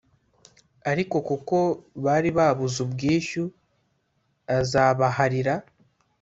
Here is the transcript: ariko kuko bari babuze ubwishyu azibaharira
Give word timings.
ariko 0.91 1.15
kuko 1.27 1.57
bari 2.05 2.29
babuze 2.37 2.77
ubwishyu 2.85 3.43
azibaharira 4.57 5.53